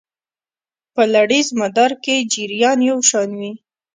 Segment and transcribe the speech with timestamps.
[0.93, 3.51] په لړیز مدار کې جریان یو شان وي.